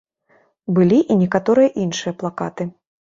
[0.77, 2.67] Былі і некаторыя іншыя плакаты.